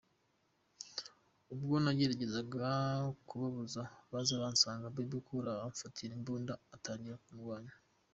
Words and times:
Ubwo 1.53 1.75
nageragezaga 1.83 2.67
kubabuza 3.27 3.81
baza 4.11 4.41
bansanga 4.43 4.93
Bebe 4.95 5.19
cool 5.27 5.45
amfatira 5.67 6.11
imbunda 6.19 6.53
atangira 6.75 7.21
kundwanya. 7.25 7.73